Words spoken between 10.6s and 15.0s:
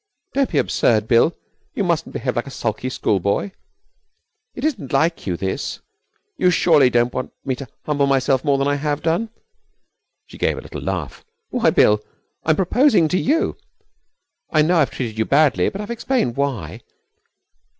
little laugh. 'Why, Bill, I'm proposing to you! I know I've